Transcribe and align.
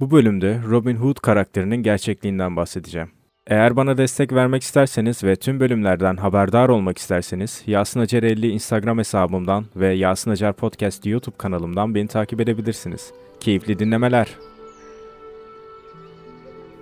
Bu 0.00 0.10
bölümde 0.10 0.60
Robin 0.68 0.96
Hood 0.96 1.16
karakterinin 1.22 1.76
gerçekliğinden 1.76 2.56
bahsedeceğim. 2.56 3.10
Eğer 3.46 3.76
bana 3.76 3.98
destek 3.98 4.32
vermek 4.32 4.62
isterseniz 4.62 5.24
ve 5.24 5.36
tüm 5.36 5.60
bölümlerden 5.60 6.16
haberdar 6.16 6.68
olmak 6.68 6.98
isterseniz 6.98 7.62
Yasin 7.66 8.00
Acar 8.00 8.22
50 8.22 8.48
Instagram 8.48 8.98
hesabımdan 8.98 9.64
ve 9.76 9.94
Yasin 9.94 10.30
Acar 10.30 10.52
Podcast 10.52 11.06
YouTube 11.06 11.36
kanalımdan 11.36 11.94
beni 11.94 12.08
takip 12.08 12.40
edebilirsiniz. 12.40 13.12
Keyifli 13.40 13.78
dinlemeler. 13.78 14.28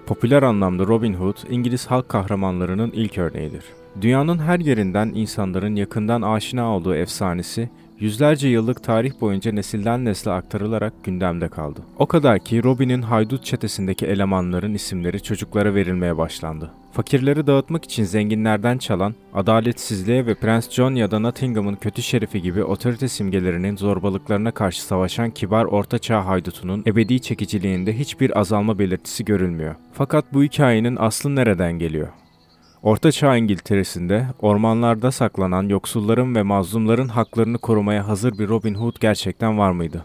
Popüler 0.07 0.43
anlamda 0.43 0.87
Robin 0.87 1.15
Hood, 1.15 1.37
İngiliz 1.51 1.87
halk 1.87 2.09
kahramanlarının 2.09 2.91
ilk 2.91 3.19
örneğidir. 3.19 3.65
Dünyanın 4.01 4.39
her 4.39 4.59
yerinden 4.59 5.13
insanların 5.15 5.77
yakından 5.77 6.23
aşina 6.23 6.77
olduğu 6.77 6.95
efsanesi, 6.95 7.71
yüzlerce 8.01 8.49
yıllık 8.49 8.83
tarih 8.83 9.13
boyunca 9.21 9.53
nesilden 9.53 10.05
nesle 10.05 10.31
aktarılarak 10.31 11.05
gündemde 11.05 11.49
kaldı. 11.49 11.81
O 11.99 12.07
kadar 12.07 12.39
ki 12.39 12.65
Robin'in 12.65 13.03
haydut 13.03 13.45
çetesindeki 13.45 14.07
elemanların 14.07 14.75
isimleri 14.75 15.23
çocuklara 15.23 15.75
verilmeye 15.75 16.17
başlandı. 16.17 16.71
Fakirleri 16.93 17.47
dağıtmak 17.47 17.85
için 17.85 18.05
zenginlerden 18.05 18.79
çalan, 18.79 19.15
adaletsizliğe 19.35 20.27
ve 20.27 20.35
Prens 20.35 20.71
John 20.71 20.95
ya 20.95 21.11
da 21.11 21.19
Nottingham'ın 21.19 21.75
kötü 21.75 22.03
şerifi 22.03 22.43
gibi 22.43 22.65
otorite 22.65 23.09
simgelerinin 23.09 23.77
zorbalıklarına 23.77 24.51
karşı 24.51 24.83
savaşan 24.83 25.31
kibar 25.31 25.65
ortaçağ 25.65 26.27
haydutunun 26.27 26.83
ebedi 26.87 27.21
çekiciliğinde 27.21 27.99
hiçbir 27.99 28.39
azalma 28.39 28.79
belirtisi 28.79 29.25
görülmüyor. 29.25 29.75
Fakat 29.93 30.25
bu 30.33 30.43
hikayenin 30.43 30.97
aslı 30.97 31.37
nereden 31.37 31.73
geliyor? 31.73 32.09
Orta 32.85 33.13
Çağ 33.13 33.37
İngiltere'sinde 33.37 34.27
ormanlarda 34.41 35.13
saklanan 35.13 35.69
yoksulların 35.69 36.35
ve 36.35 36.43
mazlumların 36.43 37.09
haklarını 37.09 37.59
korumaya 37.59 38.09
hazır 38.09 38.39
bir 38.39 38.49
Robin 38.49 38.75
Hood 38.75 38.97
gerçekten 39.01 39.59
var 39.59 39.71
mıydı? 39.71 40.05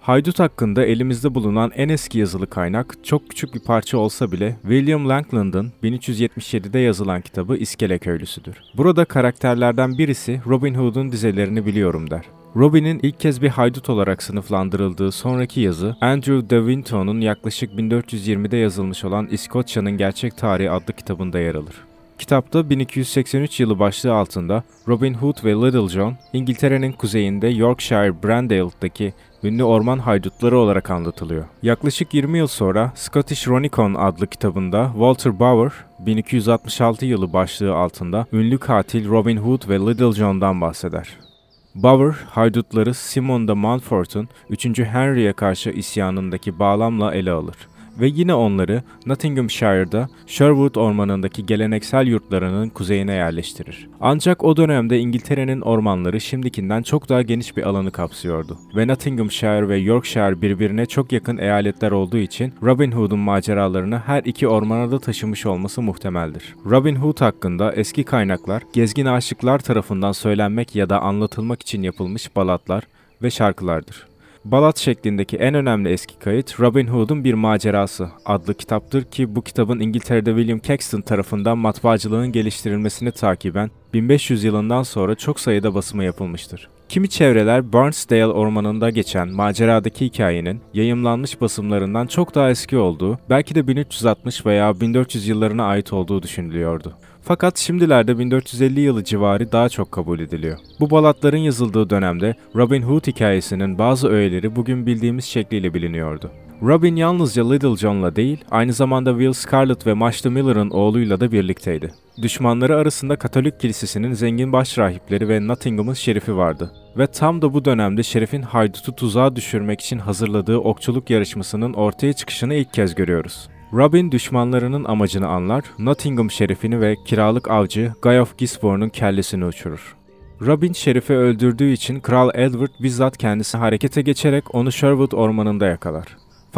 Haydut 0.00 0.38
hakkında 0.38 0.84
elimizde 0.84 1.34
bulunan 1.34 1.70
en 1.74 1.88
eski 1.88 2.18
yazılı 2.18 2.50
kaynak 2.50 2.96
çok 3.04 3.28
küçük 3.28 3.54
bir 3.54 3.60
parça 3.60 3.98
olsa 3.98 4.32
bile 4.32 4.56
William 4.62 5.08
Langland'ın 5.08 5.72
1377'de 5.82 6.78
yazılan 6.78 7.20
kitabı 7.20 7.56
İskele 7.56 7.98
Köylüsüdür. 7.98 8.56
Burada 8.76 9.04
karakterlerden 9.04 9.98
birisi 9.98 10.40
Robin 10.46 10.74
Hood'un 10.74 11.12
dizelerini 11.12 11.66
biliyorum 11.66 12.10
der. 12.10 12.24
Robin'in 12.58 13.00
ilk 13.02 13.20
kez 13.20 13.42
bir 13.42 13.48
haydut 13.48 13.90
olarak 13.90 14.22
sınıflandırıldığı 14.22 15.12
sonraki 15.12 15.60
yazı 15.60 15.96
Andrew 16.00 16.50
de 16.50 16.58
Winton'un 16.58 17.20
yaklaşık 17.20 17.72
1420'de 17.72 18.56
yazılmış 18.56 19.04
olan 19.04 19.26
İskoçya'nın 19.26 19.92
Gerçek 19.92 20.36
Tarihi 20.36 20.70
adlı 20.70 20.92
kitabında 20.92 21.38
yer 21.38 21.54
alır. 21.54 21.74
Kitapta 22.18 22.70
1283 22.70 23.60
yılı 23.60 23.78
başlığı 23.78 24.12
altında 24.12 24.62
Robin 24.88 25.14
Hood 25.14 25.44
ve 25.44 25.50
Little 25.50 25.88
John, 25.88 26.16
İngiltere'nin 26.32 26.92
kuzeyinde 26.92 27.48
Yorkshire 27.48 28.22
Brandale'daki 28.22 29.14
ünlü 29.42 29.64
orman 29.64 29.98
haydutları 29.98 30.58
olarak 30.58 30.90
anlatılıyor. 30.90 31.44
Yaklaşık 31.62 32.14
20 32.14 32.38
yıl 32.38 32.46
sonra 32.46 32.92
Scottish 32.94 33.44
Chronicon 33.44 33.94
adlı 33.94 34.26
kitabında 34.26 34.90
Walter 34.92 35.38
Bower, 35.38 35.84
1266 35.98 37.06
yılı 37.06 37.32
başlığı 37.32 37.74
altında 37.74 38.26
ünlü 38.32 38.58
katil 38.58 39.08
Robin 39.08 39.36
Hood 39.36 39.68
ve 39.68 39.78
Little 39.78 40.12
John'dan 40.12 40.60
bahseder. 40.60 41.27
Bower, 41.74 42.26
haydutları 42.30 42.94
Simon 42.94 43.48
de 43.48 43.52
Montfort'un 43.52 44.28
3. 44.50 44.78
Henry'e 44.78 45.32
karşı 45.32 45.70
isyanındaki 45.70 46.58
bağlamla 46.58 47.14
ele 47.14 47.30
alır 47.30 47.56
ve 48.00 48.08
yine 48.08 48.34
onları 48.34 48.82
Nottinghamshire'da 49.06 50.08
Sherwood 50.26 50.74
ormanındaki 50.74 51.46
geleneksel 51.46 52.06
yurtlarının 52.06 52.68
kuzeyine 52.68 53.12
yerleştirir. 53.12 53.88
Ancak 54.00 54.44
o 54.44 54.56
dönemde 54.56 54.98
İngiltere'nin 54.98 55.60
ormanları 55.60 56.20
şimdikinden 56.20 56.82
çok 56.82 57.08
daha 57.08 57.22
geniş 57.22 57.56
bir 57.56 57.62
alanı 57.62 57.90
kapsıyordu 57.90 58.58
ve 58.76 58.88
Nottinghamshire 58.88 59.68
ve 59.68 59.76
Yorkshire 59.76 60.42
birbirine 60.42 60.86
çok 60.86 61.12
yakın 61.12 61.38
eyaletler 61.38 61.90
olduğu 61.90 62.16
için 62.16 62.54
Robin 62.62 62.92
Hood'un 62.92 63.18
maceralarını 63.18 63.98
her 63.98 64.22
iki 64.22 64.48
ormana 64.48 64.90
da 64.90 64.98
taşımış 64.98 65.46
olması 65.46 65.82
muhtemeldir. 65.82 66.54
Robin 66.66 66.96
Hood 66.96 67.20
hakkında 67.20 67.72
eski 67.72 68.04
kaynaklar 68.04 68.62
gezgin 68.72 69.06
aşıklar 69.06 69.58
tarafından 69.58 70.12
söylenmek 70.12 70.76
ya 70.76 70.90
da 70.90 71.00
anlatılmak 71.00 71.62
için 71.62 71.82
yapılmış 71.82 72.36
balatlar 72.36 72.84
ve 73.22 73.30
şarkılardır. 73.30 74.06
Balat 74.44 74.78
şeklindeki 74.78 75.36
en 75.36 75.54
önemli 75.54 75.88
eski 75.88 76.18
kayıt 76.18 76.60
Robin 76.60 76.86
Hood'un 76.86 77.24
Bir 77.24 77.34
Macerası 77.34 78.08
adlı 78.24 78.54
kitaptır 78.54 79.04
ki 79.04 79.36
bu 79.36 79.42
kitabın 79.42 79.80
İngiltere'de 79.80 80.30
William 80.30 80.60
Caxton 80.60 81.00
tarafından 81.00 81.58
matbaacılığın 81.58 82.32
geliştirilmesini 82.32 83.12
takiben 83.12 83.70
1500 83.92 84.44
yılından 84.44 84.82
sonra 84.82 85.14
çok 85.14 85.40
sayıda 85.40 85.74
basımı 85.74 86.04
yapılmıştır. 86.04 86.68
Kimi 86.88 87.08
çevreler 87.08 87.72
Barnsdale 87.72 88.26
ormanında 88.26 88.90
geçen 88.90 89.28
maceradaki 89.28 90.04
hikayenin 90.04 90.60
yayımlanmış 90.74 91.40
basımlarından 91.40 92.06
çok 92.06 92.34
daha 92.34 92.50
eski 92.50 92.76
olduğu, 92.76 93.18
belki 93.30 93.54
de 93.54 93.66
1360 93.66 94.46
veya 94.46 94.80
1400 94.80 95.28
yıllarına 95.28 95.64
ait 95.64 95.92
olduğu 95.92 96.22
düşünülüyordu. 96.22 96.94
Fakat 97.22 97.58
şimdilerde 97.58 98.18
1450 98.18 98.80
yılı 98.80 99.04
civarı 99.04 99.52
daha 99.52 99.68
çok 99.68 99.92
kabul 99.92 100.20
ediliyor. 100.20 100.58
Bu 100.80 100.90
balatların 100.90 101.36
yazıldığı 101.36 101.90
dönemde 101.90 102.34
Robin 102.56 102.82
Hood 102.82 103.06
hikayesinin 103.06 103.78
bazı 103.78 104.08
öğeleri 104.08 104.56
bugün 104.56 104.86
bildiğimiz 104.86 105.24
şekliyle 105.24 105.74
biliniyordu. 105.74 106.30
Robin 106.62 106.96
yalnızca 106.96 107.50
Little 107.50 107.76
John'la 107.76 108.16
değil, 108.16 108.44
aynı 108.50 108.72
zamanda 108.72 109.10
Will 109.10 109.32
Scarlet 109.32 109.86
ve 109.86 109.92
Maçlı 109.92 110.30
Miller'ın 110.30 110.70
oğluyla 110.70 111.20
da 111.20 111.32
birlikteydi. 111.32 111.92
Düşmanları 112.22 112.76
arasında 112.76 113.16
Katolik 113.16 113.60
Kilisesi'nin 113.60 114.12
zengin 114.12 114.52
başrahipleri 114.52 115.28
ve 115.28 115.46
Nottingham'ın 115.46 115.94
şerifi 115.94 116.36
vardı. 116.36 116.72
Ve 116.96 117.06
tam 117.06 117.42
da 117.42 117.54
bu 117.54 117.64
dönemde 117.64 118.02
şerifin 118.02 118.42
haydutu 118.42 118.96
tuzağa 118.96 119.36
düşürmek 119.36 119.80
için 119.80 119.98
hazırladığı 119.98 120.58
okçuluk 120.58 121.10
yarışmasının 121.10 121.72
ortaya 121.72 122.12
çıkışını 122.12 122.54
ilk 122.54 122.72
kez 122.72 122.94
görüyoruz. 122.94 123.48
Robin 123.72 124.12
düşmanlarının 124.12 124.84
amacını 124.84 125.28
anlar, 125.28 125.64
Nottingham 125.78 126.30
şerifini 126.30 126.80
ve 126.80 126.96
kiralık 127.06 127.50
avcı 127.50 127.92
Guy 128.02 128.20
of 128.20 128.38
Gisborne'un 128.38 128.88
kellesini 128.88 129.44
uçurur. 129.44 129.96
Robin 130.40 130.72
şerifi 130.72 131.12
öldürdüğü 131.12 131.70
için 131.70 132.00
Kral 132.00 132.30
Edward 132.34 132.82
bizzat 132.82 133.16
kendisi 133.16 133.58
harekete 133.58 134.02
geçerek 134.02 134.54
onu 134.54 134.72
Sherwood 134.72 135.12
ormanında 135.12 135.66
yakalar. 135.66 136.06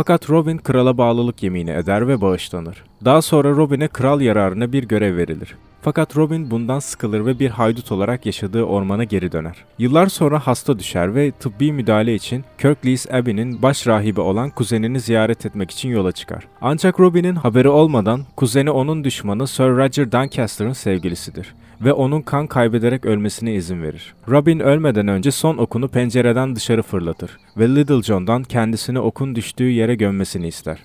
Fakat 0.00 0.31
Robin 0.31 0.59
krala 0.59 0.99
bağlılık 0.99 1.43
yemini 1.43 1.71
eder 1.71 2.09
ve 2.09 2.21
bağışlanır. 2.21 2.84
Daha 3.05 3.22
sonra 3.22 3.50
Robin'e 3.50 3.88
kral 3.88 4.21
yararına 4.21 4.72
bir 4.72 4.84
görev 4.84 5.16
verilir. 5.16 5.56
Fakat 5.83 6.16
Robin 6.16 6.50
bundan 6.50 6.78
sıkılır 6.78 7.27
ve 7.27 7.38
bir 7.38 7.50
haydut 7.50 7.93
olarak 7.93 8.27
yaşadığı 8.27 8.62
ormana 8.62 9.05
geri 9.05 9.33
döner. 9.33 9.65
Yıllar 9.78 10.06
sonra 10.06 10.47
hasta 10.47 10.78
düşer 10.78 11.15
ve 11.15 11.31
tıbbi 11.31 11.72
müdahale 11.72 12.15
için 12.15 12.44
Kirklees 12.59 13.11
Abbey'nin 13.11 13.62
baş 13.62 13.87
rahibi 13.87 14.21
olan 14.21 14.50
kuzenini 14.50 15.00
ziyaret 15.00 15.47
etmek 15.47 15.71
için 15.71 15.88
yola 15.88 16.12
çıkar. 16.12 16.47
Ancak 16.61 17.00
Robin'in 17.00 17.34
haberi 17.34 17.69
olmadan 17.69 18.21
kuzeni 18.37 18.71
onun 18.71 19.05
düşmanı 19.05 19.47
Sir 19.47 19.65
Roger 19.65 20.12
Doncaster'ın 20.12 20.72
sevgilisidir 20.72 21.55
ve 21.80 21.92
onun 21.92 22.22
kan 22.22 22.46
kaybederek 22.46 23.04
ölmesine 23.04 23.54
izin 23.54 23.82
verir. 23.82 24.14
Robin 24.28 24.60
ölmeden 24.60 25.08
önce 25.08 25.30
son 25.30 25.56
okunu 25.56 25.88
pencereden 25.88 26.56
dışarı 26.56 26.82
fırlatır 26.82 27.38
ve 27.56 27.74
Little 27.74 28.02
John'dan 28.02 28.42
kendisini 28.42 28.98
okun 28.98 29.34
düştüğü 29.34 29.70
yere 29.70 29.94
gömmesini 29.94 30.48
ister. 30.48 30.78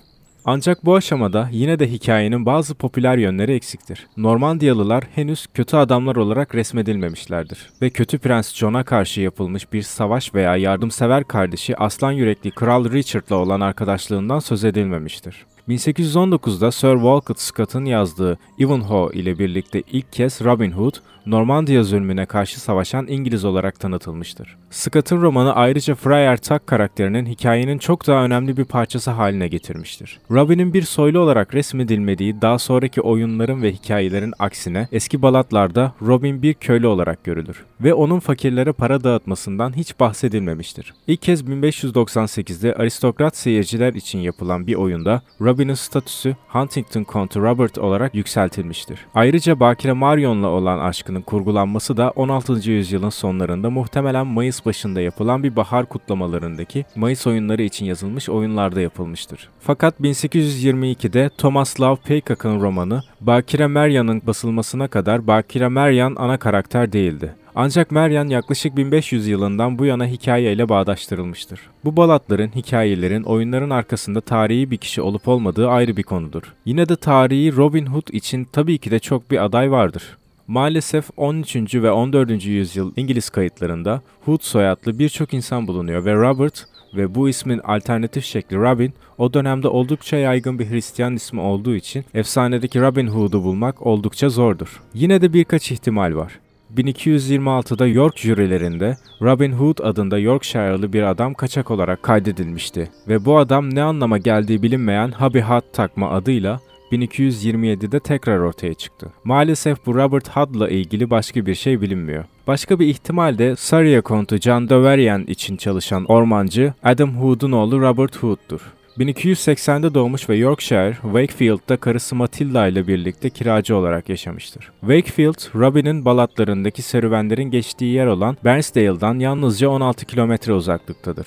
Ancak 0.48 0.84
bu 0.84 0.94
aşamada 0.94 1.48
yine 1.52 1.78
de 1.78 1.90
hikayenin 1.90 2.46
bazı 2.46 2.74
popüler 2.74 3.18
yönleri 3.18 3.52
eksiktir. 3.52 4.06
Normandiyalılar 4.16 5.04
henüz 5.14 5.46
kötü 5.54 5.76
adamlar 5.76 6.16
olarak 6.16 6.54
resmedilmemişlerdir 6.54 7.70
ve 7.82 7.90
kötü 7.90 8.18
Prens 8.18 8.54
John'a 8.54 8.84
karşı 8.84 9.20
yapılmış 9.20 9.72
bir 9.72 9.82
savaş 9.82 10.34
veya 10.34 10.56
yardımsever 10.56 11.24
kardeşi 11.24 11.76
aslan 11.76 12.12
yürekli 12.12 12.50
Kral 12.50 12.92
Richard'la 12.92 13.36
olan 13.36 13.60
arkadaşlığından 13.60 14.38
söz 14.38 14.64
edilmemiştir. 14.64 15.46
1819'da 15.68 16.72
Sir 16.72 16.92
Walcott 16.92 17.40
Scott'ın 17.40 17.84
yazdığı 17.84 18.38
Ivanhoe 18.58 19.14
ile 19.14 19.38
birlikte 19.38 19.82
ilk 19.92 20.12
kez 20.12 20.40
Robin 20.40 20.70
Hood, 20.70 20.94
Normandiya 21.26 21.82
zulmüne 21.82 22.26
karşı 22.26 22.60
savaşan 22.60 23.06
İngiliz 23.06 23.44
olarak 23.44 23.80
tanıtılmıştır. 23.80 24.56
Scott'ın 24.70 25.22
romanı 25.22 25.54
ayrıca 25.54 25.94
Friar 25.94 26.36
Tuck 26.36 26.66
karakterinin 26.66 27.26
hikayenin 27.26 27.78
çok 27.78 28.06
daha 28.06 28.24
önemli 28.24 28.56
bir 28.56 28.64
parçası 28.64 29.10
haline 29.10 29.48
getirmiştir. 29.48 30.20
Robin'in 30.30 30.74
bir 30.74 30.82
soylu 30.82 31.18
olarak 31.18 31.54
resmedilmediği 31.54 32.42
daha 32.42 32.58
sonraki 32.58 33.00
oyunların 33.00 33.62
ve 33.62 33.72
hikayelerin 33.72 34.34
aksine 34.38 34.88
eski 34.92 35.22
balatlarda 35.22 35.92
Robin 36.02 36.42
bir 36.42 36.54
köylü 36.54 36.86
olarak 36.86 37.24
görülür 37.24 37.64
ve 37.80 37.94
onun 37.94 38.20
fakirlere 38.20 38.72
para 38.72 39.04
dağıtmasından 39.04 39.76
hiç 39.76 40.00
bahsedilmemiştir. 40.00 40.94
İlk 41.06 41.22
kez 41.22 41.42
1598'de 41.42 42.74
aristokrat 42.74 43.36
seyirciler 43.36 43.94
için 43.94 44.18
yapılan 44.18 44.66
bir 44.66 44.74
oyunda 44.74 45.22
Robin'in 45.40 45.74
statüsü 45.74 46.36
Huntington 46.48 47.06
Count 47.12 47.36
Robert 47.36 47.78
olarak 47.78 48.14
yükseltilmiştir. 48.14 48.98
Ayrıca 49.14 49.60
Bakire 49.60 49.92
Marion'la 49.92 50.48
olan 50.48 50.78
aşkının 51.16 51.22
kurgulanması 51.22 51.96
da 51.96 52.10
16. 52.16 52.70
yüzyılın 52.70 53.10
sonlarında 53.10 53.70
muhtemelen 53.70 54.26
Mayıs 54.26 54.66
başında 54.66 55.00
yapılan 55.00 55.42
bir 55.42 55.56
bahar 55.56 55.86
kutlamalarındaki 55.86 56.84
Mayıs 56.96 57.26
oyunları 57.26 57.62
için 57.62 57.86
yazılmış 57.86 58.28
oyunlarda 58.28 58.80
yapılmıştır. 58.80 59.48
Fakat 59.60 60.00
1822'de 60.00 61.30
Thomas 61.38 61.80
Love 61.80 61.96
Paycock'ın 62.08 62.60
romanı 62.60 63.02
Bakire 63.20 63.66
Meryan'ın 63.66 64.22
basılmasına 64.26 64.88
kadar 64.88 65.26
Bakire 65.26 65.68
Meryan 65.68 66.16
ana 66.18 66.36
karakter 66.38 66.92
değildi. 66.92 67.34
Ancak 67.58 67.90
Meryan 67.90 68.28
yaklaşık 68.28 68.76
1500 68.76 69.26
yılından 69.26 69.78
bu 69.78 69.84
yana 69.84 70.06
hikayeyle 70.06 70.68
bağdaştırılmıştır. 70.68 71.60
Bu 71.84 71.96
balatların, 71.96 72.50
hikayelerin, 72.54 73.22
oyunların 73.22 73.70
arkasında 73.70 74.20
tarihi 74.20 74.70
bir 74.70 74.76
kişi 74.76 75.02
olup 75.02 75.28
olmadığı 75.28 75.68
ayrı 75.68 75.96
bir 75.96 76.02
konudur. 76.02 76.54
Yine 76.64 76.88
de 76.88 76.96
tarihi 76.96 77.56
Robin 77.56 77.86
Hood 77.86 78.08
için 78.12 78.44
tabii 78.44 78.78
ki 78.78 78.90
de 78.90 78.98
çok 78.98 79.30
bir 79.30 79.44
aday 79.44 79.70
vardır. 79.70 80.16
Maalesef 80.48 81.10
13. 81.16 81.74
ve 81.74 81.90
14. 81.90 82.44
yüzyıl 82.46 82.92
İngiliz 82.96 83.30
kayıtlarında 83.30 84.02
Hood 84.24 84.42
soyadlı 84.42 84.98
birçok 84.98 85.34
insan 85.34 85.66
bulunuyor 85.66 86.04
ve 86.04 86.14
Robert 86.14 86.66
ve 86.96 87.14
bu 87.14 87.28
ismin 87.28 87.58
alternatif 87.58 88.24
şekli 88.24 88.56
Robin 88.56 88.94
o 89.18 89.32
dönemde 89.32 89.68
oldukça 89.68 90.16
yaygın 90.16 90.58
bir 90.58 90.70
Hristiyan 90.70 91.14
ismi 91.14 91.40
olduğu 91.40 91.74
için 91.74 92.04
efsanedeki 92.14 92.80
Robin 92.80 93.06
Hood'u 93.06 93.44
bulmak 93.44 93.86
oldukça 93.86 94.28
zordur. 94.28 94.82
Yine 94.94 95.20
de 95.20 95.32
birkaç 95.32 95.72
ihtimal 95.72 96.14
var. 96.14 96.40
1226'da 96.76 97.86
York 97.86 98.18
jürilerinde 98.18 98.96
Robin 99.22 99.52
Hood 99.52 99.78
adında 99.78 100.18
Yorkshire'lı 100.18 100.92
bir 100.92 101.02
adam 101.02 101.34
kaçak 101.34 101.70
olarak 101.70 102.02
kaydedilmişti 102.02 102.90
ve 103.08 103.24
bu 103.24 103.38
adam 103.38 103.74
ne 103.74 103.82
anlama 103.82 104.18
geldiği 104.18 104.62
bilinmeyen 104.62 105.10
Habi 105.10 105.40
Hat 105.40 105.64
takma 105.72 106.10
adıyla 106.10 106.60
1227'de 106.96 108.00
tekrar 108.00 108.38
ortaya 108.38 108.74
çıktı. 108.74 109.12
Maalesef 109.24 109.86
bu 109.86 109.94
Robert 109.94 110.36
Hudd'la 110.36 110.68
ilgili 110.68 111.10
başka 111.10 111.46
bir 111.46 111.54
şey 111.54 111.80
bilinmiyor. 111.80 112.24
Başka 112.46 112.80
bir 112.80 112.86
ihtimal 112.86 113.38
de 113.38 113.56
Surrey 113.56 114.00
kontu 114.00 114.36
John 114.36 114.68
Doverian 114.68 115.24
için 115.24 115.56
çalışan 115.56 116.04
ormancı 116.04 116.74
Adam 116.82 117.16
Hood'un 117.16 117.52
oğlu 117.52 117.80
Robert 117.80 118.16
Hood'dur. 118.16 118.60
1280'de 118.98 119.94
doğmuş 119.94 120.28
ve 120.28 120.36
Yorkshire, 120.36 120.94
Wakefield'da 121.02 121.76
karısı 121.76 122.14
Matilda 122.14 122.66
ile 122.66 122.86
birlikte 122.86 123.30
kiracı 123.30 123.76
olarak 123.76 124.08
yaşamıştır. 124.08 124.70
Wakefield, 124.80 125.54
Robin'in 125.54 126.04
balatlarındaki 126.04 126.82
serüvenlerin 126.82 127.50
geçtiği 127.50 127.94
yer 127.94 128.06
olan 128.06 128.36
Barnsdale'dan 128.44 129.18
yalnızca 129.18 129.68
16 129.68 130.06
kilometre 130.06 130.52
uzaklıktadır. 130.52 131.26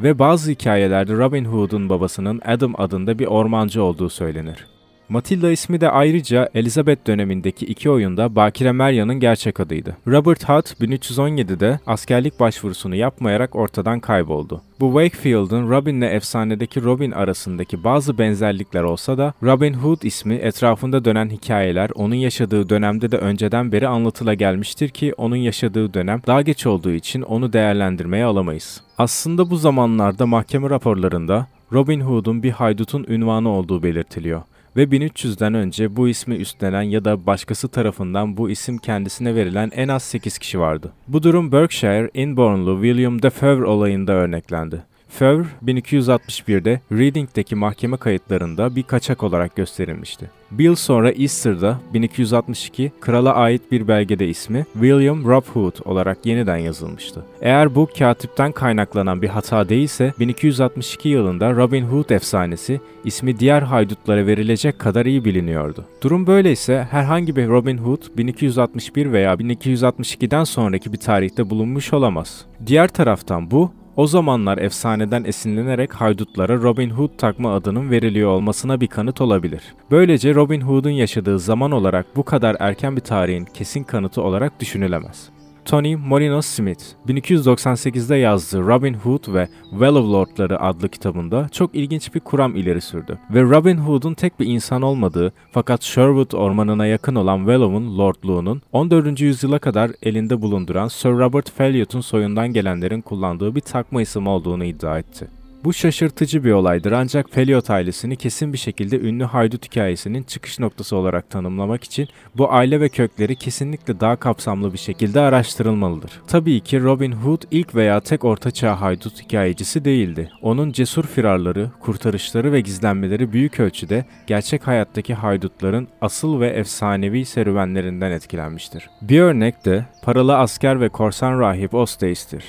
Ve 0.00 0.18
bazı 0.18 0.50
hikayelerde 0.50 1.12
Robin 1.12 1.44
Hood'un 1.44 1.88
babasının 1.88 2.40
Adam 2.44 2.74
adında 2.78 3.18
bir 3.18 3.26
ormancı 3.26 3.82
olduğu 3.82 4.08
söylenir. 4.08 4.75
Matilda 5.08 5.50
ismi 5.50 5.80
de 5.80 5.90
ayrıca 5.90 6.48
Elizabeth 6.54 7.06
dönemindeki 7.06 7.66
iki 7.66 7.90
oyunda 7.90 8.36
Bakire 8.36 8.72
Merya'nın 8.72 9.20
gerçek 9.20 9.60
adıydı. 9.60 9.96
Robert 10.06 10.48
Hutt 10.48 10.80
1317'de 10.80 11.80
askerlik 11.86 12.40
başvurusunu 12.40 12.94
yapmayarak 12.94 13.56
ortadan 13.56 14.00
kayboldu. 14.00 14.62
Bu 14.80 14.86
Wakefield'ın 14.86 15.70
Robin'le 15.70 16.02
efsanedeki 16.02 16.82
Robin 16.82 17.10
arasındaki 17.10 17.84
bazı 17.84 18.18
benzerlikler 18.18 18.82
olsa 18.82 19.18
da 19.18 19.34
Robin 19.42 19.74
Hood 19.74 20.02
ismi 20.02 20.34
etrafında 20.34 21.04
dönen 21.04 21.30
hikayeler 21.30 21.90
onun 21.94 22.14
yaşadığı 22.14 22.68
dönemde 22.68 23.12
de 23.12 23.16
önceden 23.16 23.72
beri 23.72 23.88
anlatıla 23.88 24.34
gelmiştir 24.34 24.88
ki 24.88 25.12
onun 25.16 25.36
yaşadığı 25.36 25.94
dönem 25.94 26.22
daha 26.26 26.42
geç 26.42 26.66
olduğu 26.66 26.92
için 26.92 27.22
onu 27.22 27.52
değerlendirmeye 27.52 28.24
alamayız. 28.24 28.82
Aslında 28.98 29.50
bu 29.50 29.56
zamanlarda 29.56 30.26
mahkeme 30.26 30.70
raporlarında 30.70 31.46
Robin 31.72 32.00
Hood'un 32.00 32.42
bir 32.42 32.50
haydutun 32.50 33.06
ünvanı 33.08 33.48
olduğu 33.48 33.82
belirtiliyor 33.82 34.42
ve 34.76 34.82
1300'den 34.82 35.54
önce 35.54 35.96
bu 35.96 36.08
ismi 36.08 36.34
üstlenen 36.34 36.82
ya 36.82 37.04
da 37.04 37.26
başkası 37.26 37.68
tarafından 37.68 38.36
bu 38.36 38.50
isim 38.50 38.78
kendisine 38.78 39.34
verilen 39.34 39.70
en 39.74 39.88
az 39.88 40.02
8 40.02 40.38
kişi 40.38 40.60
vardı. 40.60 40.92
Bu 41.08 41.22
durum 41.22 41.52
Berkshire, 41.52 42.10
Inbornlu 42.14 42.82
William 42.82 43.22
Defevre 43.22 43.64
olayında 43.64 44.12
örneklendi. 44.12 44.82
Fevre 45.08 45.46
1261'de 45.64 46.80
Reading'deki 46.92 47.54
mahkeme 47.54 47.96
kayıtlarında 47.96 48.76
bir 48.76 48.82
kaçak 48.82 49.22
olarak 49.22 49.56
gösterilmişti. 49.56 50.30
Bir 50.50 50.64
yıl 50.64 50.74
sonra 50.74 51.10
Easter'da 51.10 51.80
1262 51.94 52.92
krala 53.00 53.34
ait 53.34 53.72
bir 53.72 53.88
belgede 53.88 54.28
ismi 54.28 54.66
William 54.72 55.24
Rob 55.24 55.42
olarak 55.84 56.26
yeniden 56.26 56.56
yazılmıştı. 56.56 57.24
Eğer 57.40 57.74
bu 57.74 57.88
katipten 57.98 58.52
kaynaklanan 58.52 59.22
bir 59.22 59.28
hata 59.28 59.68
değilse 59.68 60.14
1262 60.18 61.08
yılında 61.08 61.52
Robin 61.52 61.84
Hood 61.84 62.10
efsanesi 62.10 62.80
ismi 63.04 63.38
diğer 63.38 63.62
haydutlara 63.62 64.26
verilecek 64.26 64.78
kadar 64.78 65.06
iyi 65.06 65.24
biliniyordu. 65.24 65.84
Durum 66.02 66.26
böyleyse 66.26 66.86
herhangi 66.90 67.36
bir 67.36 67.48
Robin 67.48 67.78
Hood 67.78 68.02
1261 68.16 69.12
veya 69.12 69.34
1262'den 69.34 70.44
sonraki 70.44 70.92
bir 70.92 70.98
tarihte 70.98 71.50
bulunmuş 71.50 71.92
olamaz. 71.92 72.44
Diğer 72.66 72.88
taraftan 72.88 73.50
bu 73.50 73.72
o 73.96 74.06
zamanlar 74.06 74.58
efsaneden 74.58 75.24
esinlenerek 75.24 75.92
haydutlara 75.92 76.56
Robin 76.56 76.90
Hood 76.90 77.10
takma 77.18 77.54
adının 77.54 77.90
veriliyor 77.90 78.30
olmasına 78.30 78.80
bir 78.80 78.86
kanıt 78.86 79.20
olabilir. 79.20 79.62
Böylece 79.90 80.34
Robin 80.34 80.60
Hood'un 80.60 80.90
yaşadığı 80.90 81.38
zaman 81.38 81.70
olarak 81.70 82.16
bu 82.16 82.22
kadar 82.22 82.56
erken 82.60 82.96
bir 82.96 83.00
tarihin 83.00 83.44
kesin 83.44 83.84
kanıtı 83.84 84.22
olarak 84.22 84.60
düşünülemez. 84.60 85.35
Tony 85.66 85.96
Molino 85.96 86.42
Smith, 86.42 86.82
1298'de 87.08 88.16
yazdığı 88.16 88.66
Robin 88.66 88.94
Hood 88.94 89.34
ve 89.34 89.48
Well 89.70 89.94
of 89.94 90.06
Lordları 90.06 90.60
adlı 90.60 90.88
kitabında 90.88 91.48
çok 91.48 91.74
ilginç 91.74 92.14
bir 92.14 92.20
kuram 92.20 92.56
ileri 92.56 92.80
sürdü. 92.80 93.18
Ve 93.30 93.42
Robin 93.42 93.76
Hood'un 93.76 94.14
tek 94.14 94.40
bir 94.40 94.46
insan 94.46 94.82
olmadığı 94.82 95.32
fakat 95.52 95.82
Sherwood 95.82 96.32
ormanına 96.32 96.86
yakın 96.86 97.14
olan 97.14 97.38
Wellow'un 97.38 97.98
lordluğunun 97.98 98.62
14. 98.72 99.20
yüzyıla 99.20 99.58
kadar 99.58 99.90
elinde 100.02 100.42
bulunduran 100.42 100.88
Sir 100.88 101.10
Robert 101.10 101.50
Felliott'un 101.50 102.00
soyundan 102.00 102.52
gelenlerin 102.52 103.00
kullandığı 103.00 103.54
bir 103.54 103.60
takma 103.60 104.02
isim 104.02 104.26
olduğunu 104.26 104.64
iddia 104.64 104.98
etti. 104.98 105.28
Bu 105.66 105.72
şaşırtıcı 105.72 106.44
bir 106.44 106.52
olaydır 106.52 106.92
ancak 106.92 107.30
Feliot 107.30 107.70
ailesini 107.70 108.16
kesin 108.16 108.52
bir 108.52 108.58
şekilde 108.58 109.00
ünlü 109.00 109.24
haydut 109.24 109.66
hikayesinin 109.66 110.22
çıkış 110.22 110.58
noktası 110.58 110.96
olarak 110.96 111.30
tanımlamak 111.30 111.84
için 111.84 112.08
bu 112.34 112.52
aile 112.52 112.80
ve 112.80 112.88
kökleri 112.88 113.36
kesinlikle 113.36 114.00
daha 114.00 114.16
kapsamlı 114.16 114.72
bir 114.72 114.78
şekilde 114.78 115.20
araştırılmalıdır. 115.20 116.22
Tabii 116.26 116.60
ki 116.60 116.82
Robin 116.82 117.12
Hood 117.12 117.42
ilk 117.50 117.74
veya 117.74 118.00
tek 118.00 118.24
ortaçağ 118.24 118.80
haydut 118.80 119.22
hikayecisi 119.22 119.84
değildi. 119.84 120.30
Onun 120.42 120.72
cesur 120.72 121.04
firarları, 121.04 121.70
kurtarışları 121.80 122.52
ve 122.52 122.60
gizlenmeleri 122.60 123.32
büyük 123.32 123.60
ölçüde 123.60 124.04
gerçek 124.26 124.66
hayattaki 124.66 125.14
haydutların 125.14 125.88
asıl 126.00 126.40
ve 126.40 126.48
efsanevi 126.48 127.24
serüvenlerinden 127.24 128.10
etkilenmiştir. 128.10 128.90
Bir 129.02 129.20
örnek 129.20 129.64
de 129.64 129.86
paralı 130.02 130.38
asker 130.38 130.80
ve 130.80 130.88
korsan 130.88 131.40
rahip 131.40 131.74
Ostace'tir. 131.74 132.44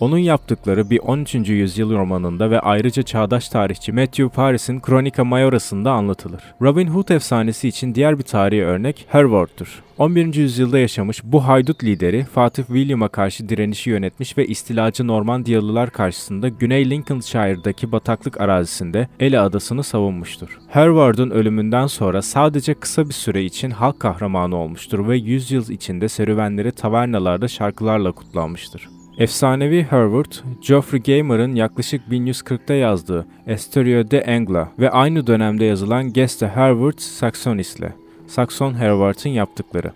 Onun 0.00 0.18
yaptıkları 0.18 0.90
bir 0.90 0.98
13. 0.98 1.34
yüzyıl 1.34 1.92
romanında 1.92 2.50
ve 2.50 2.60
ayrıca 2.60 3.02
çağdaş 3.02 3.48
tarihçi 3.48 3.92
Matthew 3.92 4.28
Paris'in 4.28 4.80
Kronika 4.80 5.24
Majorası'nda 5.24 5.92
anlatılır. 5.92 6.42
Robin 6.62 6.86
Hood 6.86 7.08
efsanesi 7.08 7.68
için 7.68 7.94
diğer 7.94 8.18
bir 8.18 8.22
tarihi 8.22 8.64
örnek 8.64 9.06
Hereward'dur. 9.08 9.82
11. 9.98 10.34
yüzyılda 10.34 10.78
yaşamış 10.78 11.24
bu 11.24 11.46
haydut 11.46 11.84
lideri 11.84 12.24
Fatih 12.24 12.64
William'a 12.64 13.08
karşı 13.08 13.48
direnişi 13.48 13.90
yönetmiş 13.90 14.38
ve 14.38 14.46
istilacı 14.46 15.06
Normandiyalılar 15.06 15.90
karşısında 15.90 16.48
Güney 16.48 16.90
Lincolnshire'daki 16.90 17.92
bataklık 17.92 18.40
arazisinde 18.40 19.08
Ele 19.20 19.40
Adası'nı 19.40 19.84
savunmuştur. 19.84 20.58
Hereward'ın 20.68 21.30
ölümünden 21.30 21.86
sonra 21.86 22.22
sadece 22.22 22.74
kısa 22.74 23.08
bir 23.08 23.14
süre 23.14 23.44
için 23.44 23.70
halk 23.70 24.00
kahramanı 24.00 24.56
olmuştur 24.56 25.08
ve 25.08 25.16
100 25.16 25.50
yıl 25.50 25.70
içinde 25.70 26.08
serüvenleri 26.08 26.72
tavernalarda 26.72 27.48
şarkılarla 27.48 28.12
kutlanmıştır. 28.12 28.97
Efsanevi 29.18 29.82
Hereward, 29.90 30.32
Geoffrey 30.68 31.02
Gamer'ın 31.02 31.54
yaklaşık 31.54 32.02
1140'ta 32.10 32.74
yazdığı 32.74 33.26
Asterio 33.52 34.10
de 34.10 34.24
Angla 34.24 34.68
ve 34.78 34.90
aynı 34.90 35.26
dönemde 35.26 35.64
yazılan 35.64 36.12
Geste 36.12 36.48
Hereward 36.48 36.98
Saxonis'le 36.98 37.90
Saxon 38.26 38.74
Hereward'ın 38.74 39.30
yaptıkları 39.30 39.92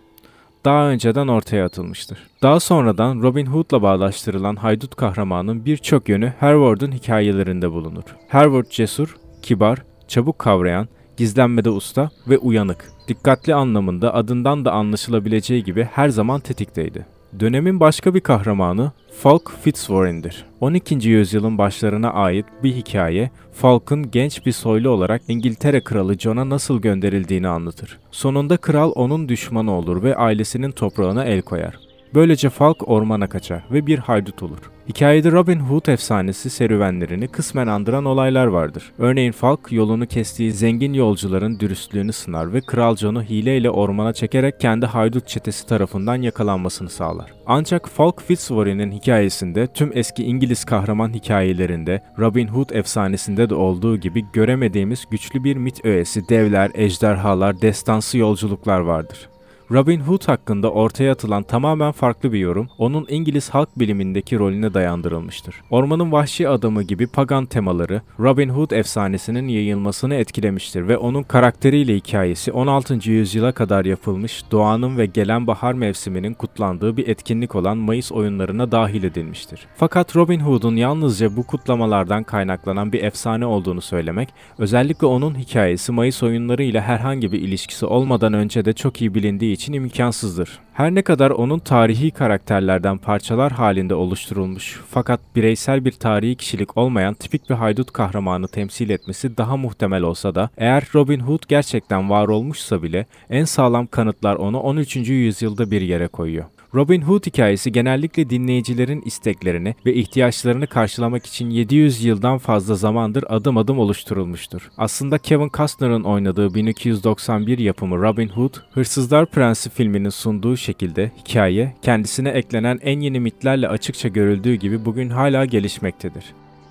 daha 0.64 0.88
önceden 0.88 1.28
ortaya 1.28 1.66
atılmıştır. 1.66 2.18
Daha 2.42 2.60
sonradan 2.60 3.22
Robin 3.22 3.46
Hood'la 3.46 3.82
bağdaştırılan 3.82 4.56
haydut 4.56 4.94
kahramanın 4.94 5.64
birçok 5.64 6.08
yönü 6.08 6.32
Hereward'ın 6.40 6.92
hikayelerinde 6.92 7.72
bulunur. 7.72 8.04
Hereward 8.28 8.70
cesur, 8.70 9.16
kibar, 9.42 9.82
çabuk 10.08 10.38
kavrayan, 10.38 10.88
gizlenmede 11.16 11.70
usta 11.70 12.10
ve 12.28 12.38
uyanık. 12.38 12.92
Dikkatli 13.08 13.54
anlamında 13.54 14.14
adından 14.14 14.64
da 14.64 14.72
anlaşılabileceği 14.72 15.64
gibi 15.64 15.88
her 15.92 16.08
zaman 16.08 16.40
tetikteydi. 16.40 17.06
Dönemin 17.40 17.80
başka 17.80 18.14
bir 18.14 18.20
kahramanı 18.20 18.92
Falk 19.22 19.52
Fitzwarren'dir. 19.62 20.44
12. 20.60 21.08
yüzyılın 21.08 21.58
başlarına 21.58 22.10
ait 22.10 22.46
bir 22.62 22.72
hikaye, 22.72 23.30
Falk'ın 23.52 24.10
genç 24.10 24.46
bir 24.46 24.52
soylu 24.52 24.90
olarak 24.90 25.22
İngiltere 25.28 25.80
Kralı 25.80 26.18
John'a 26.18 26.48
nasıl 26.48 26.80
gönderildiğini 26.80 27.48
anlatır. 27.48 27.98
Sonunda 28.10 28.56
kral 28.56 28.92
onun 28.94 29.28
düşmanı 29.28 29.72
olur 29.72 30.02
ve 30.02 30.16
ailesinin 30.16 30.70
toprağına 30.70 31.24
el 31.24 31.42
koyar. 31.42 31.78
Böylece 32.14 32.50
Falk 32.50 32.88
ormana 32.88 33.28
kaçar 33.28 33.64
ve 33.72 33.86
bir 33.86 33.98
haydut 33.98 34.42
olur. 34.42 34.58
Hikayede 34.92 35.32
Robin 35.32 35.60
Hood 35.60 35.86
efsanesi 35.86 36.50
serüvenlerini 36.50 37.28
kısmen 37.28 37.66
andıran 37.66 38.04
olaylar 38.04 38.46
vardır. 38.46 38.92
Örneğin 38.98 39.32
Falk 39.32 39.72
yolunu 39.72 40.06
kestiği 40.06 40.52
zengin 40.52 40.92
yolcuların 40.92 41.60
dürüstlüğünü 41.60 42.12
sınar 42.12 42.52
ve 42.52 42.60
Kral 42.60 42.96
John'u 42.96 43.22
hileyle 43.22 43.70
ormana 43.70 44.12
çekerek 44.12 44.60
kendi 44.60 44.86
haydut 44.86 45.28
çetesi 45.28 45.66
tarafından 45.66 46.22
yakalanmasını 46.22 46.90
sağlar. 46.90 47.32
Ancak 47.46 47.88
Falk 47.88 48.22
Fitzwarren'in 48.22 48.92
hikayesinde 48.92 49.66
tüm 49.66 49.90
eski 49.94 50.24
İngiliz 50.24 50.64
kahraman 50.64 51.14
hikayelerinde 51.14 52.02
Robin 52.18 52.48
Hood 52.48 52.70
efsanesinde 52.70 53.50
de 53.50 53.54
olduğu 53.54 53.96
gibi 53.96 54.24
göremediğimiz 54.32 55.04
güçlü 55.10 55.44
bir 55.44 55.56
mit 55.56 55.84
öğesi, 55.84 56.28
devler, 56.28 56.70
ejderhalar, 56.74 57.62
destansı 57.62 58.18
yolculuklar 58.18 58.80
vardır. 58.80 59.31
Robin 59.70 60.00
Hood 60.00 60.28
hakkında 60.28 60.70
ortaya 60.70 61.12
atılan 61.12 61.42
tamamen 61.42 61.92
farklı 61.92 62.32
bir 62.32 62.38
yorum, 62.38 62.68
onun 62.78 63.06
İngiliz 63.08 63.50
halk 63.50 63.68
bilimindeki 63.78 64.38
rolüne 64.38 64.74
dayandırılmıştır. 64.74 65.54
Ormanın 65.70 66.12
vahşi 66.12 66.48
adamı 66.48 66.82
gibi 66.82 67.06
pagan 67.06 67.46
temaları, 67.46 68.02
Robin 68.20 68.48
Hood 68.48 68.70
efsanesinin 68.70 69.48
yayılmasını 69.48 70.14
etkilemiştir 70.14 70.88
ve 70.88 70.96
onun 70.96 71.22
karakteriyle 71.22 71.96
hikayesi 71.96 72.52
16. 72.52 73.10
yüzyıla 73.10 73.52
kadar 73.52 73.84
yapılmış 73.84 74.44
doğanın 74.50 74.98
ve 74.98 75.06
gelen 75.06 75.46
bahar 75.46 75.72
mevsiminin 75.72 76.34
kutlandığı 76.34 76.96
bir 76.96 77.08
etkinlik 77.08 77.54
olan 77.54 77.76
Mayıs 77.76 78.12
oyunlarına 78.12 78.72
dahil 78.72 79.04
edilmiştir. 79.04 79.66
Fakat 79.76 80.16
Robin 80.16 80.40
Hood'un 80.40 80.76
yalnızca 80.76 81.36
bu 81.36 81.42
kutlamalardan 81.42 82.22
kaynaklanan 82.22 82.92
bir 82.92 83.02
efsane 83.02 83.46
olduğunu 83.46 83.80
söylemek, 83.80 84.28
özellikle 84.58 85.06
onun 85.06 85.38
hikayesi 85.38 85.92
Mayıs 85.92 86.22
oyunları 86.22 86.62
ile 86.62 86.80
herhangi 86.80 87.32
bir 87.32 87.40
ilişkisi 87.40 87.86
olmadan 87.86 88.32
önce 88.32 88.64
de 88.64 88.72
çok 88.72 89.00
iyi 89.00 89.14
bilindiği 89.14 89.52
için 89.62 89.72
imkansızdır. 89.72 90.58
Her 90.72 90.94
ne 90.94 91.02
kadar 91.02 91.30
onun 91.30 91.58
tarihi 91.58 92.10
karakterlerden 92.10 92.98
parçalar 92.98 93.52
halinde 93.52 93.94
oluşturulmuş 93.94 94.80
fakat 94.90 95.20
bireysel 95.36 95.84
bir 95.84 95.92
tarihi 95.92 96.36
kişilik 96.36 96.76
olmayan 96.76 97.14
tipik 97.14 97.50
bir 97.50 97.54
haydut 97.54 97.92
kahramanı 97.92 98.48
temsil 98.48 98.90
etmesi 98.90 99.36
daha 99.36 99.56
muhtemel 99.56 100.02
olsa 100.02 100.34
da 100.34 100.50
eğer 100.56 100.84
Robin 100.94 101.20
Hood 101.20 101.42
gerçekten 101.48 102.10
var 102.10 102.28
olmuşsa 102.28 102.82
bile 102.82 103.06
en 103.30 103.44
sağlam 103.44 103.86
kanıtlar 103.86 104.36
onu 104.36 104.60
13. 104.60 104.96
yüzyılda 104.96 105.70
bir 105.70 105.80
yere 105.80 106.08
koyuyor. 106.08 106.44
Robin 106.74 107.02
Hood 107.02 107.26
hikayesi 107.26 107.72
genellikle 107.72 108.30
dinleyicilerin 108.30 109.02
isteklerini 109.02 109.74
ve 109.86 109.94
ihtiyaçlarını 109.94 110.66
karşılamak 110.66 111.26
için 111.26 111.50
700 111.50 112.04
yıldan 112.04 112.38
fazla 112.38 112.74
zamandır 112.74 113.24
adım 113.28 113.56
adım 113.56 113.78
oluşturulmuştur. 113.78 114.70
Aslında 114.78 115.18
Kevin 115.18 115.50
Costner'ın 115.54 116.02
oynadığı 116.02 116.54
1291 116.54 117.58
yapımı 117.58 118.02
Robin 118.02 118.28
Hood, 118.28 118.54
Hırsızlar 118.70 119.26
Prensi 119.26 119.70
filminin 119.70 120.08
sunduğu 120.08 120.56
şekilde 120.56 121.12
hikaye 121.18 121.74
kendisine 121.82 122.28
eklenen 122.28 122.78
en 122.82 123.00
yeni 123.00 123.20
mitlerle 123.20 123.68
açıkça 123.68 124.08
görüldüğü 124.08 124.54
gibi 124.54 124.84
bugün 124.84 125.10
hala 125.10 125.44
gelişmektedir. 125.44 126.24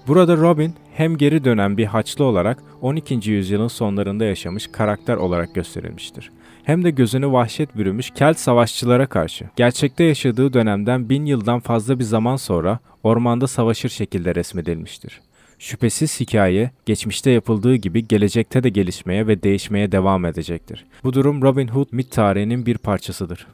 Burada 0.08 0.38
Robin 0.38 0.74
hem 0.94 1.18
geri 1.18 1.44
dönen 1.44 1.78
bir 1.78 1.86
haçlı 1.86 2.26
olarak 2.26 2.64
12. 2.82 3.32
yüzyılın 3.32 3.68
sonlarında 3.68 4.26
yaşamış 4.26 4.68
karakter 4.68 5.16
olarak 5.16 5.56
gösterilmiştir. 5.56 6.32
Hem 6.64 6.84
de 6.84 6.90
gözünü 6.90 7.32
vahşet 7.32 7.78
bürümüş 7.78 8.10
Kelt 8.10 8.38
savaşçılara 8.38 9.06
karşı. 9.06 9.46
Gerçekte 9.56 10.04
yaşadığı 10.04 10.54
dönemden 10.54 11.10
bin 11.10 11.26
yıldan 11.26 11.60
fazla 11.60 12.00
bir 12.00 12.04
zaman 12.04 12.36
sonra 12.36 12.80
ormanda 13.04 13.48
savaşır 13.48 13.90
şekilde 13.90 14.36
resmedilmiştir. 14.36 15.22
Şüphesiz 15.60 16.20
hikaye, 16.20 16.72
geçmişte 16.86 17.32
yapıldığı 17.32 17.76
gibi 17.76 18.08
gelecekte 18.08 18.64
de 18.64 18.70
gelişmeye 18.70 19.28
ve 19.28 19.44
değişmeye 19.44 19.92
devam 19.92 20.26
edecektir. 20.26 20.86
Bu 21.04 21.14
durum 21.14 21.42
Robin 21.42 21.68
Hood 21.68 21.88
mit 21.92 22.12
tarihinin 22.12 22.66
bir 22.66 22.78
parçasıdır. 22.78 23.48